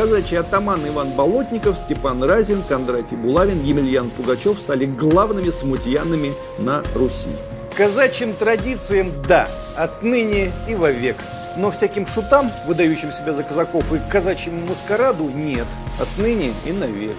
[0.00, 7.28] казачий атаман Иван Болотников, Степан Разин, Кондратий Булавин, Емельян Пугачев стали главными смутьянами на Руси.
[7.76, 11.16] Казачьим традициям– да, отныне и вовек.
[11.58, 15.66] Но всяким шутам, выдающим себя за казаков, и казачьему маскараду– нет,
[16.00, 17.16] отныне и навек.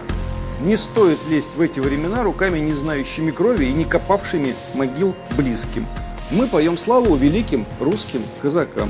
[0.62, 5.86] Не стоит лезть в эти времена руками, не знающими крови и не копавшими могил близким.
[6.32, 8.90] Мы поем славу великим русским казакам.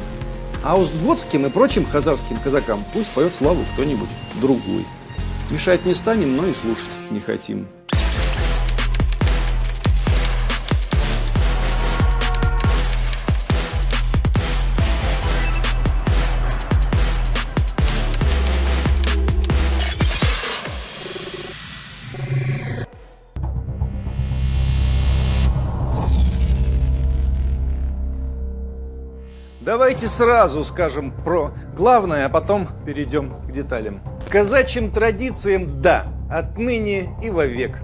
[0.63, 4.85] А устготским и прочим хазарским казакам пусть поет славу кто-нибудь другой.
[5.49, 7.67] Мешать не станем, но и слушать не хотим.
[29.71, 34.01] Давайте сразу скажем про главное, а потом перейдем к деталям.
[34.29, 37.77] Казачьим традициям– да, отныне и вовек.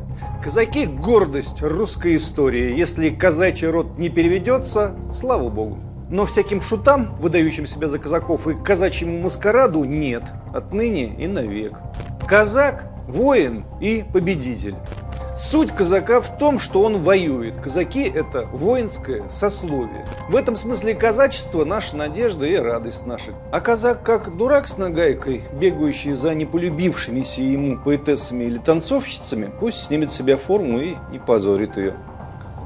[0.44, 2.78] Казаки– гордость русской истории.
[2.78, 5.80] Если казачий род не переведется, слава богу.
[6.10, 10.24] Но всяким шутам, выдающим себя за казаков, и казачьему маскараду нет.
[10.54, 11.80] Отныне и навек.
[12.28, 14.76] Казак– воин и победитель.
[15.40, 17.62] Суть казака в том, что он воюет.
[17.62, 20.04] Казаки– это воинское сословие.
[20.30, 23.34] В этом смысле казачество– наша надежда и радость наша.
[23.52, 30.12] А казак, как дурак с нагайкой, бегающий за неполюбившимися ему поэтессами или танцовщицами, пусть снимет
[30.12, 31.94] с себя форму и не позорит ее.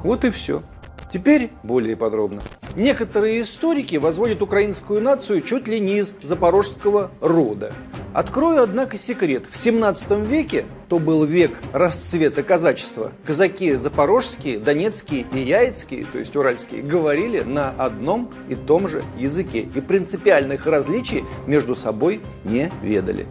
[0.06, 0.64] Вот и все.
[1.12, 2.42] Теперь более подробно.
[2.78, 7.74] Некоторые историки возводят украинскую нацию чуть ли не из запорожского рода.
[8.14, 9.46] Открою, однако, секрет.
[9.50, 16.36] В 17 веке, то был век расцвета казачества, казаки запорожские, донецкие и яицкие, то есть
[16.36, 23.28] уральские, говорили на одном и том же языке и принципиальных различий между собой не ведали.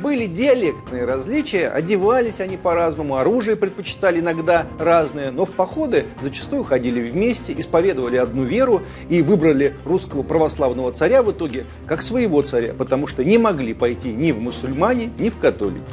[0.00, 7.02] Были диалектные различия, одевались они по-разному, оружие предпочитали иногда разное, но в походы зачастую ходили
[7.10, 8.80] вместе, исповедовали одну веру
[9.10, 14.10] и выбрали русского православного царя в итоге как своего царя, потому что не могли пойти
[14.10, 15.84] ни в мусульмане, ни в католики.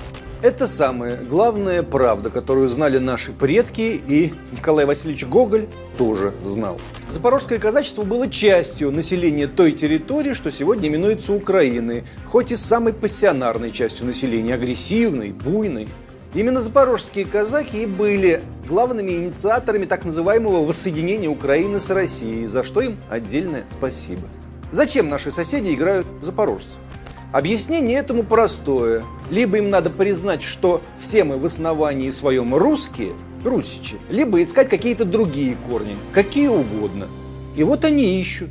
[0.43, 5.65] Это самая главная правда, которую знали наши предки, и Николай Васильевич Гоголь
[5.97, 6.79] тоже знал.
[7.09, 13.71] Запорожское казачество было частью населения той территории, что сегодня именуется Украиной, хоть и самой пассионарной
[13.71, 15.87] частью населения, агрессивной, буйной.
[16.35, 22.81] Именно запорожские казаки и были главными инициаторами так называемого воссоединения Украины с Россией, за что
[22.81, 24.27] им отдельное спасибо.
[24.71, 26.77] Зачем наши соседи играют в запорожцев?
[27.33, 29.03] Объяснение этому простое.
[29.29, 33.11] Либо им надо признать, что все мы в основании своем русские,
[33.43, 37.07] русичи, либо искать какие-то другие корни, какие угодно.
[37.57, 38.49] И вот они ищут.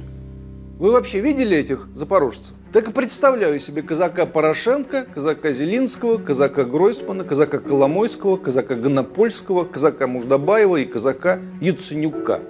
[0.78, 2.54] Вы вообще видели этих запорожцев?
[2.70, 10.06] Так и представляю себе казака Порошенко, казака Зелинского, казака Гройсмана, казака Коломойского, казака Гонопольского, казака
[10.06, 12.41] Муждабаева и казака Яценюка.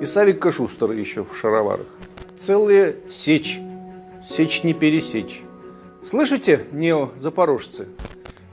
[0.00, 1.86] И Савика Шустера еще в шароварах.
[2.34, 3.60] Целые сечь.
[4.28, 5.42] Сечь не пересечь.
[6.04, 7.88] Слышите, нео-запорожцы?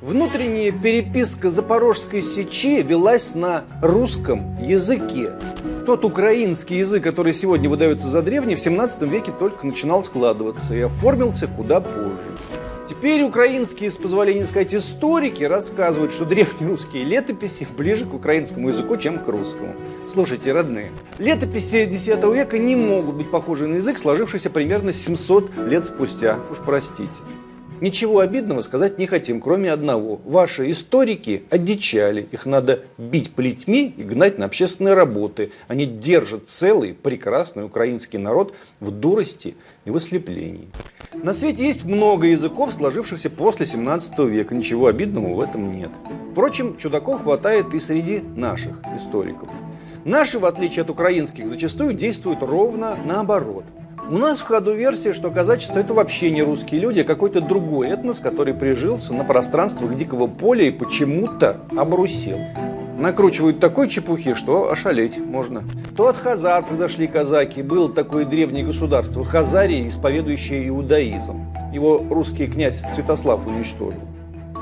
[0.02, 5.32] Внутренняя переписка Запорожской сечи велась на русском языке.
[5.86, 10.82] Тот украинский язык, который сегодня выдается за древний, в 17 веке только начинал складываться и
[10.82, 12.36] оформился куда позже.
[13.06, 19.24] Теперь украинские, с позволения сказать, историки рассказывают, что древнерусские летописи ближе к украинскому языку, чем
[19.24, 19.76] к русскому.
[20.08, 25.86] Слушайте, родные, летописи X века не могут быть похожи на язык, сложившийся примерно 700 лет
[25.86, 26.40] спустя.
[26.50, 27.22] Уж простите.
[27.82, 30.22] Ничего обидного сказать не хотим, кроме одного.
[30.24, 32.28] Ваши историки одичали.
[32.32, 35.52] Их надо бить плетьми и гнать на общественные работы.
[35.68, 40.70] Они держат целый прекрасный украинский народ в дурости и в ослеплении.
[41.14, 44.56] На свете есть много языков, сложившихся после 17 века.
[44.56, 45.92] Ничего обидного в этом нет.
[46.32, 49.50] Впрочем, чудаков хватает и среди наших историков.
[50.06, 53.66] Наши, в отличие от украинских, зачастую действуют ровно наоборот–
[54.10, 57.90] у нас в ходу версия, что казачество это вообще не русские люди, а какой-то другой
[57.90, 62.38] этнос, который прижился на пространствах дикого поля и почему-то обрусел.
[63.00, 65.64] Накручивают такой чепухи, что ошалеть можно.
[65.98, 71.46] То от Хазар произошли казаки, было такое древнее государство Хазария, исповедующее иудаизм.
[71.74, 74.00] Его русский князь Святослав уничтожил.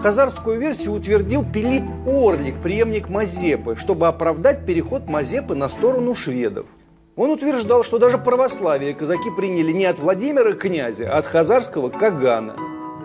[0.01, 6.65] Хазарскую версию утвердил Пилип Орлик, преемник Мазепы, чтобы оправдать переход Мазепы на сторону шведов.
[7.15, 12.55] Он утверждал, что даже православие казаки приняли не от Владимира князя, а от хазарского кагана.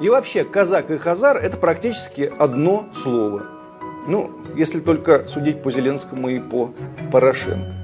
[0.01, 3.47] И вообще, казак и хазар– это практически одно слово.
[4.07, 6.73] Ну, если только судить по Зеленскому и по
[7.13, 7.75] Порошенко.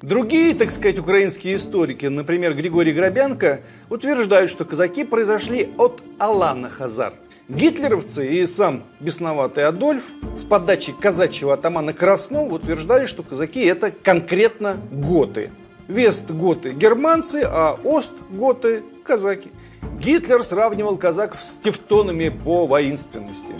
[0.00, 3.60] Другие, так сказать, украинские историки, например, Григорий Грабянко,
[3.90, 7.12] утверждают, что казаки произошли от Алана Хазар.
[7.48, 10.04] Гитлеровцы и сам бесноватый Адольф
[10.34, 15.50] с подачи казачьего атамана Краснова утверждали, что казаки это конкретно готы.
[15.88, 19.50] Вест-готы– германцы, а ост-готы– казаки.
[19.98, 23.54] Гитлер сравнивал казаков с тевтонами по воинственности.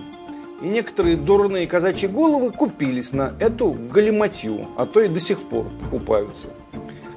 [0.62, 5.67] И некоторые дурные казачьи головы купились на эту галиматью, а то и до сих пор
[5.82, 6.49] покупаются.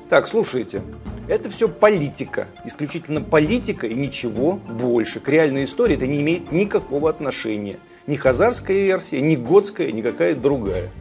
[0.10, 0.82] Так, слушайте,
[1.30, 5.20] это все политика, исключительно политика и ничего больше.
[5.22, 7.80] К реальной истории это не имеет никакого отношения.
[8.08, 10.92] Ни хазарская версия, ни готская, ни какая другая.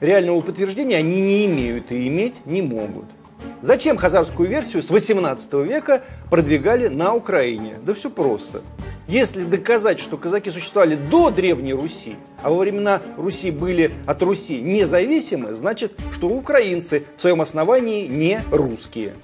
[0.00, 3.06] Реального подтверждения они не имеют и иметь не могут.
[3.62, 7.78] Зачем хазарскую версию с 18 века продвигали на Украине?
[7.84, 8.62] Да все просто.
[9.06, 14.60] Если доказать, что казаки существовали до Древней Руси, а во времена Руси были от Руси
[14.60, 19.14] независимы, значит, что украинцы в своем основании не русские.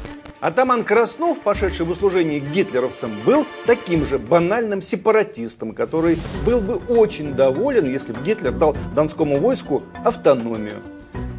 [0.41, 7.35] Атаман Краснов, пошедший в услужение гитлеровцам, был таким же банальным сепаратистом, который был бы очень
[7.35, 10.83] доволен, если бы Гитлер дал донскому войску автономию.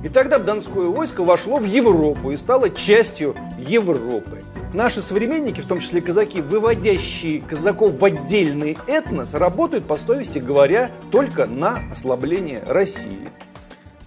[0.03, 4.43] И тогда Донское войско вошло в Европу и стало частью Европы.
[4.73, 10.91] Наши современники, в том числе казаки, выводящие казаков в отдельный этнос, работают, по совести говоря,
[11.11, 13.29] только на ослабление России.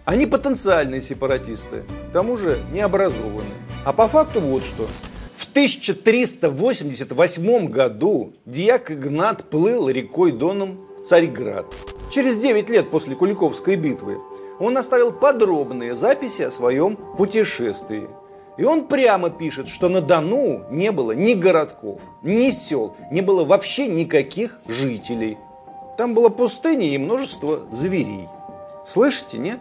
[0.04, 3.54] Они потенциальные сепаратисты, к тому же необразованные.
[3.84, 4.88] А по факту вот что.
[5.34, 11.66] В 1388 году дьяк Игнат плыл рекой Доном в Царьград.
[12.10, 14.18] Через 9 лет после Куликовской битвы
[14.60, 18.08] он оставил подробные записи о своем путешествии.
[18.58, 23.44] И он прямо пишет, что на Дону не было ни городков, ни сел, не было
[23.44, 25.38] вообще никаких жителей.
[25.96, 28.28] Там была пустыня и множество зверей.
[28.86, 29.60] Слышите, нет?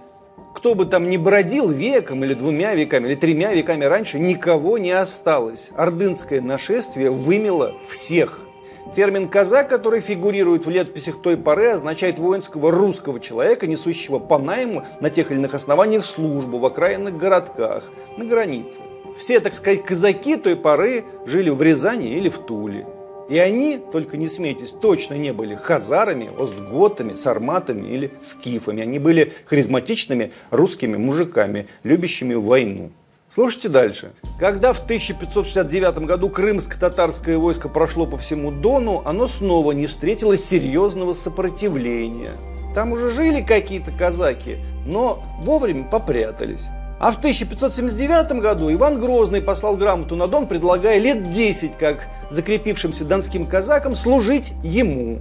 [0.53, 4.91] Кто бы там ни бродил веком или двумя веками, или тремя веками раньше, никого не
[4.91, 5.71] осталось.
[5.77, 8.45] Ордынское нашествие вымело всех.
[8.93, 14.83] Термин «казак», который фигурирует в летописях той поры, означает воинского русского человека, несущего по найму
[14.99, 18.81] на тех или иных основаниях службу в окраинных городках, на границе.
[19.17, 22.87] Все, так сказать, казаки той поры жили в Рязани или в Туле.
[23.29, 28.81] И они, только не смейтесь, точно не были хазарами, остготами, сарматами или скифами.
[28.81, 32.89] Они были харизматичными русскими мужиками, любящими войну.
[33.31, 34.13] Слушайте дальше.
[34.39, 41.13] Когда в 1569 году крымско-татарское войско прошло по всему Дону, оно снова не встретило серьезного
[41.13, 42.31] сопротивления.
[42.73, 46.65] Там уже жили какие-то казаки, но вовремя попрятались.
[46.99, 53.05] А в 1579 году Иван Грозный послал грамоту на Дон, предлагая лет 10, как закрепившимся
[53.05, 55.19] донским казакам, служить ему.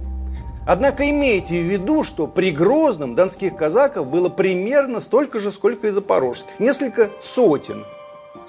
[0.65, 5.91] Однако имейте в виду, что при Грозном донских казаков было примерно столько же, сколько и
[5.91, 6.59] запорожских.
[6.59, 7.85] Несколько сотен.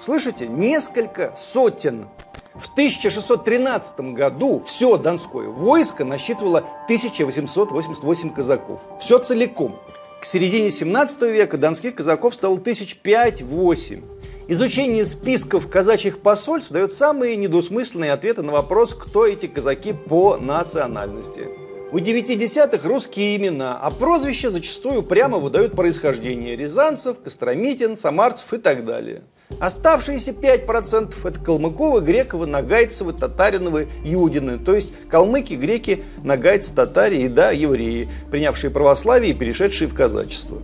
[0.01, 0.47] Слышите?
[0.47, 2.07] Несколько сотен.
[2.55, 8.81] В 1613 году все Донское войско насчитывало 1888 казаков.
[8.99, 9.79] Все целиком.
[10.19, 14.01] К середине 17 века донских казаков стало тысяч пять-восемь.
[14.47, 21.47] Изучение списков казачьих посольств дает самые недвусмысленные ответы на вопрос, кто эти казаки по национальности.
[21.91, 28.83] У девятидесятых русские имена, а прозвища зачастую прямо выдают происхождение рязанцев, костромитин, самарцев и так
[28.83, 29.23] далее.
[29.59, 37.27] Оставшиеся 5% это калмыковы, грековы, нагайцевы, татариновы, юдины, то есть калмыки, греки, нагайцы, татари и,
[37.27, 40.61] да, евреи, принявшие православие и перешедшие в казачество.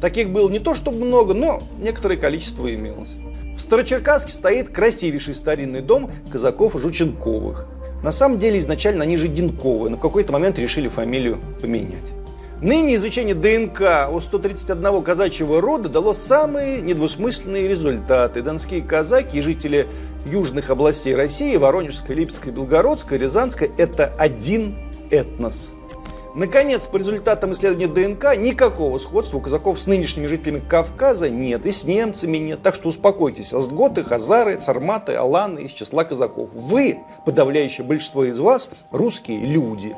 [0.00, 3.16] Таких было не то чтобы много, но некоторое количество имелось.
[3.56, 7.66] В Старочеркасске стоит красивейший старинный дом казаков-жученковых.
[8.02, 12.12] На самом деле изначально они же Динковы, но в какой-то момент решили фамилию поменять.
[12.62, 18.40] Ныне изучение ДНК у 131 казачьего рода дало самые недвусмысленные результаты.
[18.40, 19.86] Донские казаки и жители
[20.24, 24.74] южных областей России, Воронежской, Липецкой, Белгородской, Рязанской– это один
[25.10, 25.74] этнос.
[26.34, 31.70] Наконец, по результатам исследования ДНК никакого сходства у казаков с нынешними жителями Кавказа нет, и
[31.70, 32.62] с немцами нет.
[32.62, 36.50] Так что успокойтесь, остготы, хазары, сарматы, аланы из числа казаков.
[36.54, 39.94] Вы, подавляющее большинство из вас, русские люди.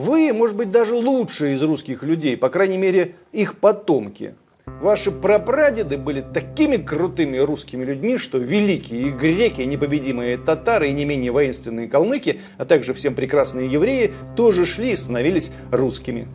[0.00, 4.34] Вы, может быть, даже лучшие из русских людей, по крайней мере, их потомки.
[4.64, 11.04] Ваши прапрадеды были такими крутыми русскими людьми, что великие греки, и непобедимые татары, и не
[11.04, 16.28] менее воинственные калмыки, а также всем прекрасные евреи, тоже шли и становились русскими.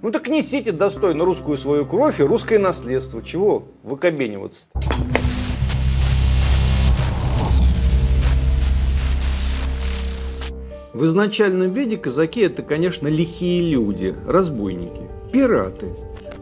[0.00, 3.22] Ну так несите достойно русскую свою кровь и русское наследство.
[3.22, 4.68] Чего выкобениваться?
[10.92, 15.86] В изначальном виде казаки это, конечно, лихие люди, разбойники, пираты.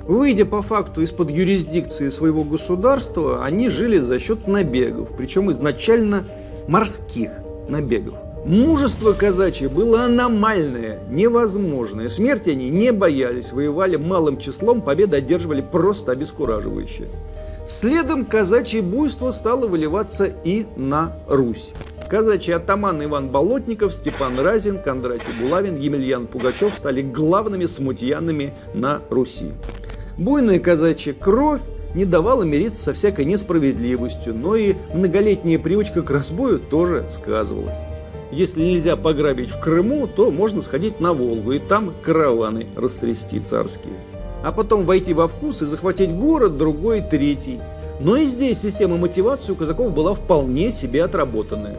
[0.07, 6.25] Выйдя по факту из-под юрисдикции своего государства, они жили за счет набегов, причем изначально
[6.67, 7.31] морских
[7.69, 8.15] набегов.
[8.47, 12.09] Мужество казачье было аномальное, невозможное.
[12.09, 17.09] Смерти они не боялись, воевали малым числом, победы одерживали просто обескураживающе.
[17.69, 21.75] Следом казачье буйство стало выливаться и на Русь.
[22.09, 29.53] Казачий атаман Иван Болотников, Степан Разин, Кондратий Булавин, Емельян Пугачев стали главными смутьянами на Руси.
[30.17, 31.61] Буйная казачья кровь
[31.95, 37.79] не давала мириться со всякой несправедливостью, но и многолетняя привычка к разбою тоже сказывалась.
[38.33, 43.95] Если нельзя пограбить в Крыму, то можно сходить на Волгу и там караваны растрясти царские.
[44.43, 47.61] А потом войти во вкус и захватить город, другой, третий.
[48.01, 51.77] Но и здесь система мотивации у казаков была вполне себе отработанная.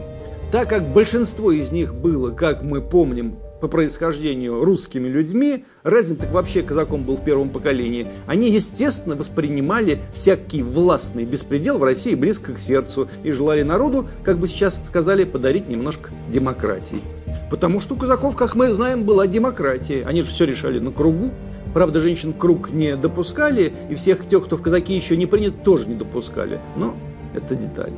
[0.52, 6.32] Так как большинство из них было, как мы помним, по происхождению русскими людьми, Разин так
[6.32, 12.54] вообще казаком был в первом поколении, они, естественно, воспринимали всякий властный беспредел в России близко
[12.54, 17.02] к сердцу и желали народу, как бы сейчас сказали, подарить немножко демократии.
[17.50, 20.04] Потому что у казаков, как мы знаем, была демократия.
[20.06, 21.30] Они же все решали на кругу.
[21.74, 25.62] Правда, женщин в круг не допускали, и всех тех, кто в казаки еще не принят,
[25.62, 26.60] тоже не допускали.
[26.76, 26.94] Но
[27.34, 27.92] это деталь.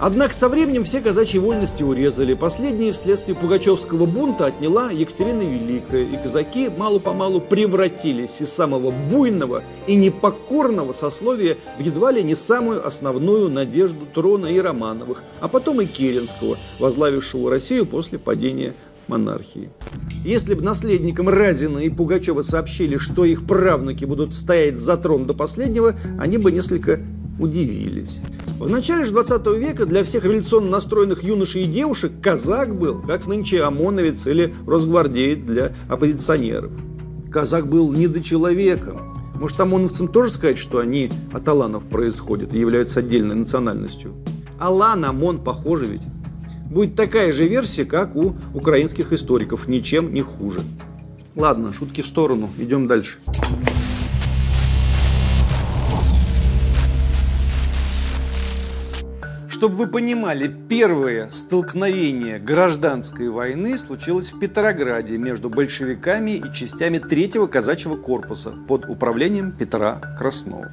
[0.00, 2.34] Однако со временем все казачьи вольности урезали.
[2.34, 9.96] Последние вследствие Пугачевского бунта отняла Екатерина Великая, и казаки мало-помалу превратились из самого буйного и
[9.96, 15.86] непокорного сословия в едва ли не самую основную надежду трона и Романовых, а потом и
[15.86, 18.74] Керенского, возглавившего Россию после падения
[19.08, 19.70] монархии.
[20.28, 25.32] Если бы наследникам Разина и Пугачева сообщили, что их правнуки будут стоять за трон до
[25.32, 27.00] последнего, они бы несколько
[27.40, 28.20] удивились.
[28.58, 33.26] В начале же 20 века для всех революционно настроенных юношей и девушек казак был, как
[33.26, 36.72] нынче ОМОНовец или росгвардеец для оппозиционеров.
[37.32, 39.32] Казак был недочеловеком.
[39.34, 44.12] Может, ОМОНовцам тоже сказать, что они от аланов происходят и являются отдельной национальностью?
[44.58, 46.02] Алан, ОМОН, похоже ведь.
[46.70, 50.60] Будет такая же версия, как у украинских историков, ничем не хуже.
[51.34, 53.18] Ладно, шутки в сторону, идем дальше.
[59.48, 67.48] Чтобы вы понимали, первое столкновение гражданской войны случилось в Петрограде между большевиками и частями третьего
[67.48, 70.70] казачьего корпуса под управлением Петра Краснова.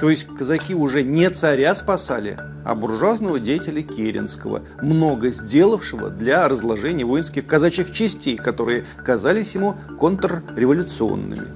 [0.00, 7.04] То есть казаки уже не царя спасали, а буржуазного деятеля Керенского, много сделавшего для разложения
[7.04, 11.48] воинских казачьих частей, которые казались ему контрреволюционными.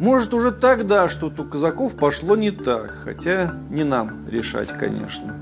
[0.00, 5.34] Может, уже тогда что-то у казаков пошло не так, хотя не нам решать, конечно.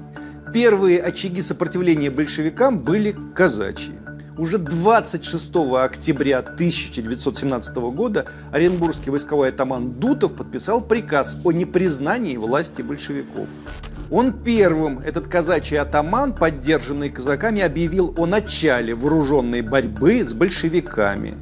[0.52, 3.94] Первые очаги сопротивления большевикам были казачьи.
[4.38, 13.46] Уже 26 октября 1917 года Оренбургский войсковой атаман Дутов подписал приказ о непризнании власти большевиков.
[14.10, 21.34] Он первым, этот казачий атаман, поддержанный казаками, объявил о начале вооруженной борьбы с большевиками.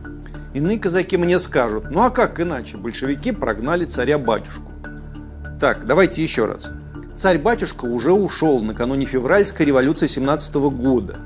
[0.53, 4.73] Иные казаки мне скажут, ну а как иначе, большевики прогнали царя-батюшку.
[5.61, 6.71] Так, давайте еще раз
[7.21, 11.19] царь-батюшка уже ушел накануне февральской революции 17 года.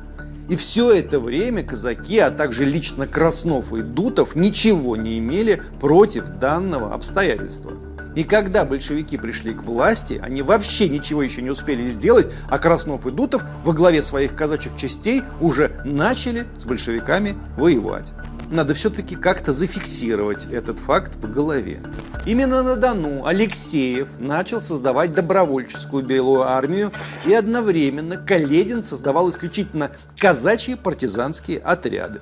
[0.48, 6.28] И все это время казаки, а также лично Краснов и Дутов ничего не имели против
[6.38, 7.72] данного обстоятельства.
[8.14, 13.06] И когда большевики пришли к власти, они вообще ничего еще не успели сделать, а Краснов
[13.06, 18.12] и Дутов во главе своих казачьих частей уже начали с большевиками воевать
[18.50, 21.80] надо все-таки как-то зафиксировать этот факт в голове.
[22.26, 26.92] Именно на Дону Алексеев начал создавать добровольческую белую армию,
[27.26, 32.20] и одновременно Каледин создавал исключительно казачьи партизанские отряды.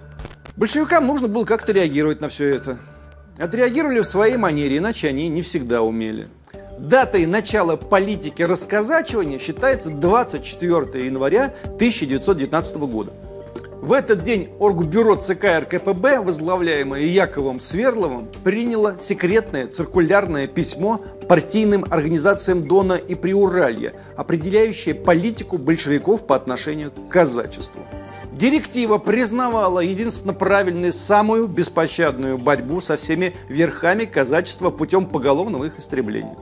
[0.56, 2.78] Большевикам нужно было как-то реагировать на все это.
[3.38, 6.28] Отреагировали в своей манере, иначе они не всегда умели.
[6.78, 13.12] Датой начала политики расказачивания считается 24 января 1919 года.
[13.82, 22.68] В этот день Оргбюро ЦК РКПБ, возглавляемое Яковом Сверловым, приняло секретное циркулярное письмо партийным организациям
[22.68, 27.82] Дона и Приуралья, определяющее политику большевиков по отношению к казачеству.
[28.30, 36.36] Директива признавала единственно правильной самую беспощадную борьбу со всеми верхами казачества путем поголовного их истребления.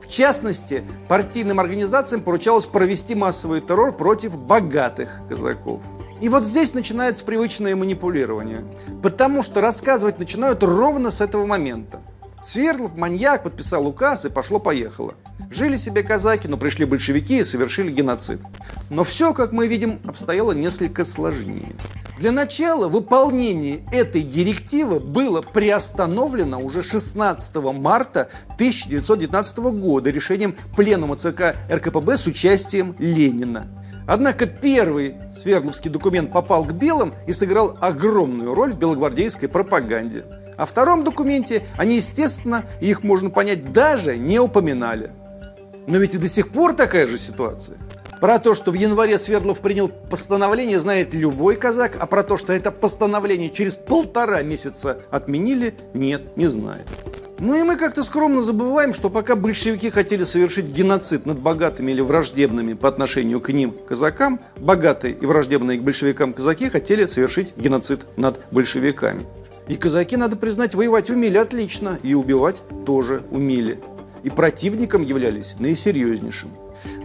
[0.00, 5.80] В частности, партийным организациям поручалось провести массовый террор против богатых казаков–
[6.20, 8.64] и вот здесь начинается привычное манипулирование.
[9.02, 12.00] Потому что рассказывать начинают ровно с этого момента.
[12.42, 15.14] Свердлов, маньяк, подписал указ и пошло-поехало.
[15.50, 18.40] Жили себе казаки, но пришли большевики и совершили геноцид.
[18.88, 21.76] Но все, как мы видим, обстояло несколько сложнее.
[22.18, 31.56] Для начала выполнение этой директивы было приостановлено уже 16 марта 1919 года решением Пленума ЦК
[31.70, 33.68] РКПБ с участием Ленина.
[34.10, 40.24] Однако первый Свердловский документ попал к белым и сыграл огромную роль в белогвардейской пропаганде.
[40.56, 45.12] О втором документе они, естественно, их можно понять, даже не упоминали.
[45.86, 47.78] Но ведь и до сих пор такая же ситуация.
[48.20, 52.52] Про то, что в январе Свердлов принял постановление, знает любой казак, а про то, что
[52.52, 56.88] это постановление через полтора месяца отменили, нет, не знает.
[57.40, 62.02] Ну и мы как-то скромно забываем, что пока большевики хотели совершить геноцид над богатыми или
[62.02, 68.04] враждебными по отношению к ним казакам, богатые и враждебные к большевикам казаки хотели совершить геноцид
[68.18, 69.26] над большевиками.
[69.68, 73.80] И казаки, надо признать, воевать умели отлично, и убивать тоже умели.
[74.22, 76.50] И противником являлись наисерьезнейшим.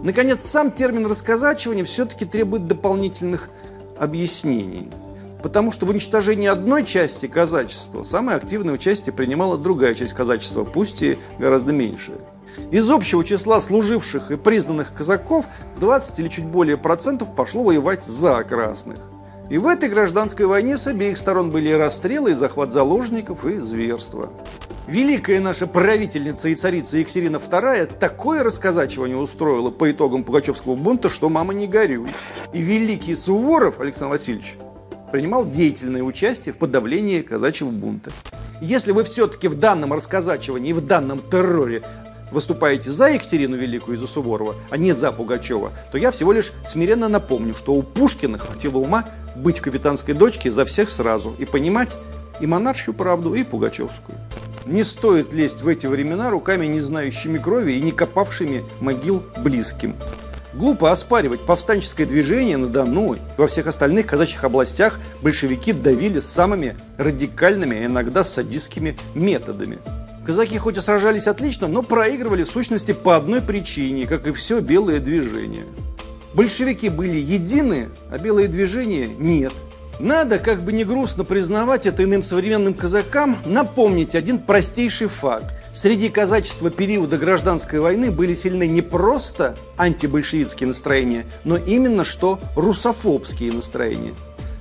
[0.02, 3.48] Наконец, сам термин «расказачивание» все-таки требует дополнительных
[3.98, 4.90] объяснений.
[5.46, 11.02] Потому что в уничтожении одной части казачества самое активное участие принимала другая часть казачества, пусть
[11.02, 12.18] и гораздо меньшая.
[12.72, 15.46] Из общего числа служивших и признанных казаков
[15.78, 18.98] 20 или чуть более процентов пошло воевать за красных.
[19.48, 23.60] И в этой гражданской войне с обеих сторон были и расстрелы, и захват заложников, и
[23.60, 24.32] зверства.
[24.88, 31.28] Великая наша правительница и царица Екатерина II такое расказачивание устроила по итогам Пугачевского бунта, что
[31.28, 32.12] мама не горюй.
[32.52, 34.56] И великий Суворов Александр Васильевич
[35.16, 38.10] принимал деятельное участие в подавлении казачьего бунта.
[38.60, 41.82] Если вы все-таки в данном расказачивании и в данном терроре
[42.30, 46.52] выступаете за Екатерину Великую и за Суворова, а не за Пугачева, то я всего лишь
[46.66, 51.96] смиренно напомню, что у Пушкина хватило ума быть капитанской дочке за всех сразу и понимать
[52.38, 54.18] и монаршую правду, и пугачевскую.
[54.66, 59.96] Не стоит лезть в эти времена руками, не знающими крови и не копавшими могил близким.
[60.56, 66.78] Глупо оспаривать повстанческое движение на Дону и во всех остальных казачьих областях большевики давили самыми
[66.96, 69.78] радикальными, а иногда садистскими методами.
[70.24, 74.60] Казаки хоть и сражались отлично, но проигрывали в сущности по одной причине, как и все
[74.60, 75.66] белое движение.
[76.32, 79.52] Большевики были едины, а белое движение нет–
[79.98, 85.46] надо, как бы не грустно признавать это иным современным казакам, напомнить один простейший факт.
[85.76, 93.52] Среди казачества периода гражданской войны были сильны не просто антибольшевистские настроения, но именно что русофобские
[93.52, 94.14] настроения.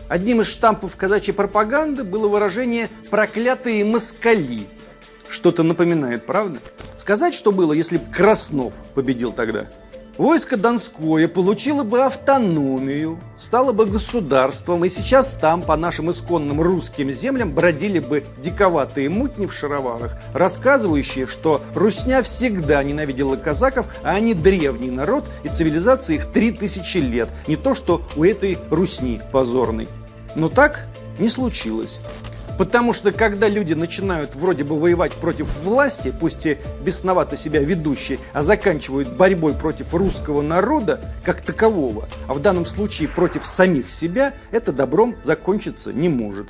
[0.10, 4.68] Одним из штампов казачьей пропаганды было выражение «проклятые москали».
[5.30, 6.60] Что-то напоминает, правда?
[6.98, 9.68] Сказать, что было, если Краснов победил тогда–
[10.18, 17.12] Войско Донское получило бы автономию, стало бы государством, и сейчас там, по нашим исконным русским
[17.12, 24.34] землям, бродили бы диковатые мутни в шароварах, рассказывающие, что Русня всегда ненавидела казаков, а они
[24.34, 29.90] древний народ, и цивилизация их три тысячи лет, не то что у этой Русни позорной.
[30.34, 30.88] Но так
[31.20, 32.00] не случилось.
[32.58, 38.20] Потому что когда люди начинают вроде бы воевать против власти, пусть и бесновато себя ведущие,
[38.34, 44.34] а заканчивают борьбой против русского народа как такового, а в данном случае против самих себя,
[44.52, 46.50] это добром закончиться не может.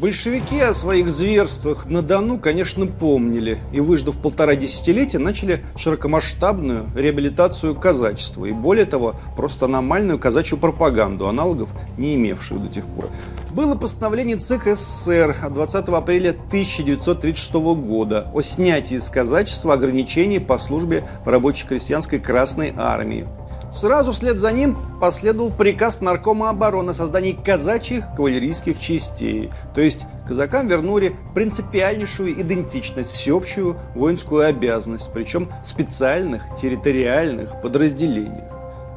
[0.00, 7.74] Большевики о своих зверствах на Дону, конечно, помнили и, выждав полтора десятилетия, начали широкомасштабную реабилитацию
[7.74, 13.10] казачества и, более того, просто аномальную казачью пропаганду, аналогов не имевшую до тех пор.
[13.50, 20.58] Было постановление ЦК СССР от 20 апреля 1936 года о снятии из казачества ограничений по
[20.58, 23.26] службе в рабоче-крестьянской Красной Армии.
[23.70, 29.50] Сразу вслед за ним последовал приказ Наркома обороны о создании казачьих кавалерийских частей.
[29.74, 38.50] То есть казакам вернули принципиальнейшую идентичность, всеобщую воинскую обязанность, причем в специальных территориальных подразделениях.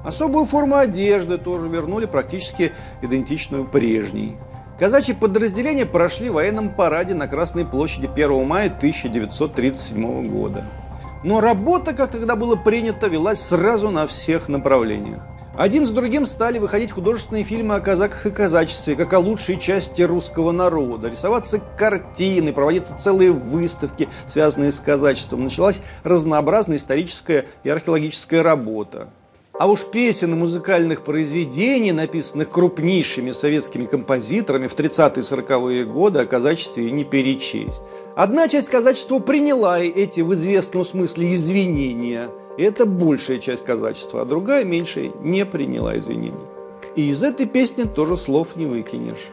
[0.03, 4.37] Особую форму одежды тоже вернули практически идентичную прежней.
[4.79, 10.63] Казачьи подразделения прошли в военном параде на Красной площади 1 мая 1937 года.
[11.23, 15.23] Но работа, как тогда было принято, велась сразу на всех направлениях.
[15.55, 20.01] Один с другим стали выходить художественные фильмы о казаках и казачестве, как о лучшей части
[20.01, 21.09] русского народа.
[21.09, 25.43] Рисоваться картины, проводиться целые выставки, связанные с казачеством.
[25.43, 29.09] Началась разнообразная историческая и археологическая работа.
[29.63, 36.89] А уж песен и музыкальных произведений, написанных крупнейшими советскими композиторами в 30-40-е годы, о казачестве
[36.89, 37.81] и не перечесть.
[38.13, 42.27] Одна часть казачества приняла эти в известном смысле извинения.
[42.57, 46.45] И это большая часть казачества, а другая, меньшая, не приняла извинений.
[46.97, 49.29] И из этой песни тоже слов не выкинешь.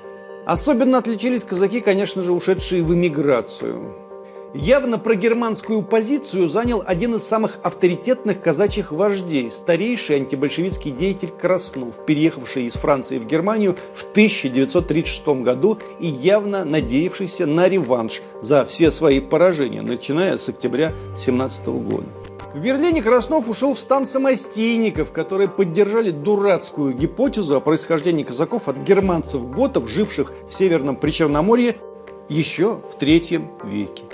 [0.46, 4.09] Особенно отличились казаки, конечно же, ушедшие в эмиграцию.
[4.52, 12.64] Явно прогерманскую позицию занял один из самых авторитетных казачьих вождей, старейший антибольшевистский деятель Краснов, переехавший
[12.64, 19.20] из Франции в Германию в 1936 году и явно надеявшийся на реванш за все свои
[19.20, 22.06] поражения, начиная с октября 1917 года.
[22.52, 28.78] В Берлине Краснов ушел в стан самостейников, которые поддержали дурацкую гипотезу о происхождении казаков от
[28.78, 31.76] германцев-готов, живших в Северном Причерноморье
[32.28, 34.04] еще в третьем веке.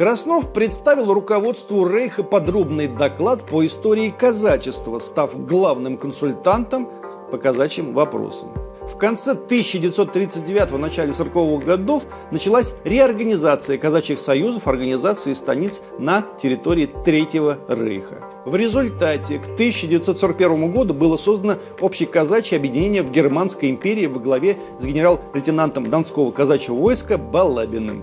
[0.00, 6.88] Краснов представил руководству Рейха подробный доклад по истории казачества, став главным консультантом
[7.30, 8.48] по казачьим вопросам.
[8.80, 16.86] В конце 1939 начале 40-х годов началась реорганизация казачьих союзов, организаций и станиц на территории
[17.04, 18.24] Третьего Рейха.
[18.46, 24.86] В результате к 1941 году было создано общеказачье объединение в Германской империи во главе с
[24.86, 28.02] генерал-лейтенантом Донского казачьего войска Балабиным.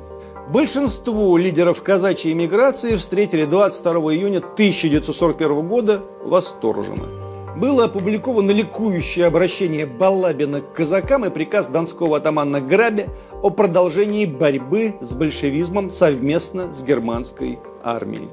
[0.50, 10.62] Большинство лидеров казачьей эмиграции встретили 22 июня 1941 года восторженно было опубликовано ликующее обращение Балабина
[10.62, 13.08] к казакам и приказ донского атамана Грабя
[13.42, 18.30] о продолжении борьбы с большевизмом совместно с германской армией.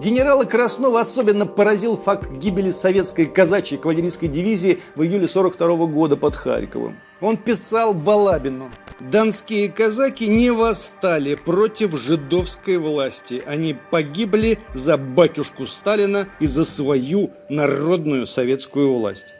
[0.00, 6.36] Генерала Краснова особенно поразил факт гибели советской казачьей кавалерийской дивизии в июле 42 года под
[6.36, 7.00] Харьковом.
[7.20, 8.70] Он писал Балабину.
[9.00, 13.42] Донские казаки не восстали против жидовской власти.
[13.44, 19.34] Они погибли за батюшку Сталина и за свою народную советскую власть.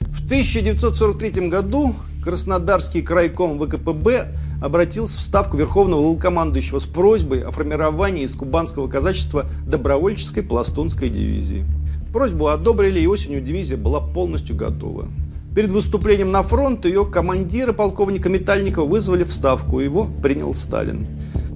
[0.00, 1.94] В 1943 году
[2.24, 4.28] Краснодарский крайком ВКПБ
[4.64, 11.66] обратился в Ставку Верховного Волкомандующего с просьбой о формировании из кубанского казачества добровольческой пластунской дивизии.
[12.14, 15.08] Просьбу одобрили, и осенью дивизия была полностью готова.
[15.54, 19.80] Перед выступлением на фронт ее командира, полковника Метальникова, вызвали в Ставку.
[19.80, 21.08] Его принял Сталин.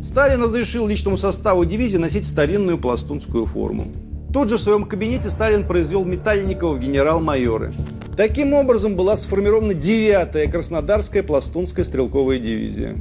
[0.02, 3.86] Сталин разрешил личному составу дивизии носить старинную пластунскую форму.
[4.34, 7.72] Тут же в своем кабинете Сталин произвел Метальникова в генерал-майоры.
[8.18, 12.96] Таким образом была сформирована 9-я Краснодарская пластунская стрелковая дивизия.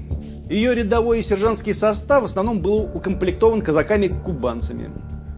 [0.47, 4.91] Ее рядовой и сержантский состав в основном был укомплектован казаками-кубанцами.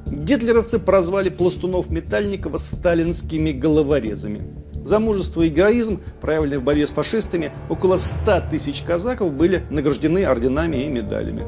[0.06, 4.42] Гитлеровцы прозвали пластунов Метальникова сталинскими головорезами.
[4.84, 10.26] За мужество и героизм, проявленные в борьбе с фашистами, около 100 тысяч казаков были награждены
[10.26, 11.44] орденами и медалями.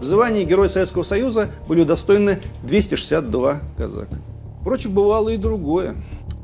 [0.00, 4.16] В звании Героя Советского Союза были удостоены 262 казака.
[4.62, 5.94] Впрочем, бывало и другое.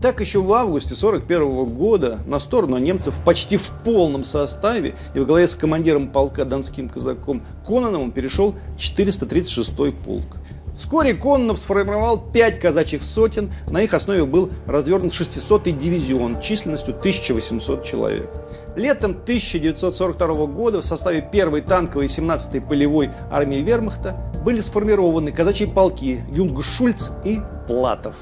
[0.01, 5.27] Так еще в августе 1941 года на сторону немцев почти в полном составе и в
[5.27, 10.39] главе с командиром полка донским казаком Кононовым перешел 436-й полк.
[10.75, 17.85] Вскоре Коннов сформировал пять казачьих сотен, на их основе был развернут 600-й дивизион численностью 1800
[17.85, 18.31] человек.
[18.77, 25.67] Летом 1942 года в составе 1-й танковой и 17-й полевой армии вермахта были сформированы казачьи
[25.67, 28.17] полки Юнг-Шульц и Платов.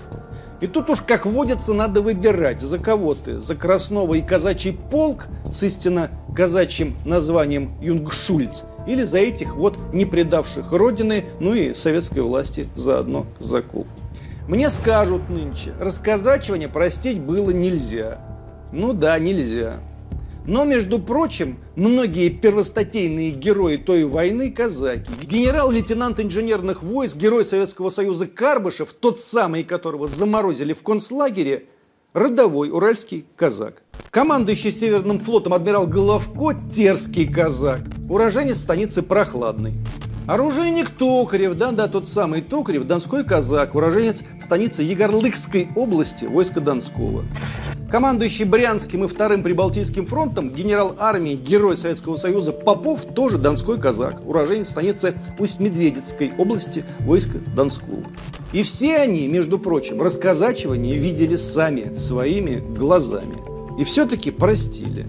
[0.60, 3.40] И тут уж, как водится, надо выбирать, за кого ты.
[3.40, 10.04] За Краснова и казачий полк с истинно казачьим названием Юнгшульц или за этих вот не
[10.04, 13.86] предавших родины, ну и советской власти заодно казаков.
[14.48, 18.18] Мне скажут нынче, расказачивание простить было нельзя.
[18.72, 19.80] Ну да, нельзя.
[20.48, 25.10] Но, между прочим, многие первостатейные герои той войны– казаки.
[25.24, 31.66] Генерал-лейтенант инженерных войск, герой Советского Союза Карбышев, тот самый, которого заморозили в концлагере,
[32.14, 33.82] родовой уральский казак.
[34.10, 39.74] Командующий Северным флотом адмирал Головко– терский казак, уроженец станицы Прохладной.
[40.26, 47.24] Оружейник Токарев, да-да, тот самый Токарев, донской казак, уроженец станицы Егорлыкской области, войска Донского.
[47.90, 54.20] Командующий Брянским и Вторым Прибалтийским фронтом генерал армии, герой Советского Союза Попов, тоже донской казак,
[54.26, 58.04] уроженец станицы Усть-Медведицкой области, войска Донского.
[58.52, 63.38] И все они, между прочим, расказачивание видели сами, своими глазами.
[63.80, 65.06] И все-таки простили.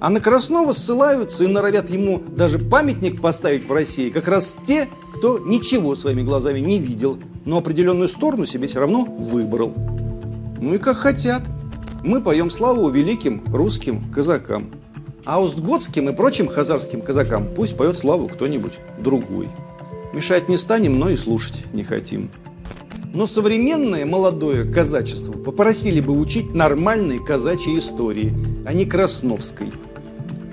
[0.00, 4.88] А на Краснова ссылаются и норовят ему даже памятник поставить в России как раз те,
[5.14, 9.72] кто ничего своими глазами не видел, но определенную сторону себе все равно выбрал.
[10.60, 11.42] Ну и как хотят.
[12.02, 14.70] Мы поем славу великим русским казакам.
[15.24, 19.48] А устготским и прочим хазарским казакам пусть поет славу кто-нибудь другой.
[20.12, 22.30] Мешать не станем, но и слушать не хотим.
[23.12, 28.32] Но современное молодое казачество попросили бы учить нормальной казачьей истории,
[28.66, 29.72] а не красновской–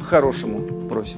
[0.06, 1.18] по-хорошему просим.